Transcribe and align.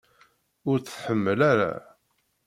Ur 0.69 0.77
t-tḥemmel 0.79 1.39
ara? 1.51 1.71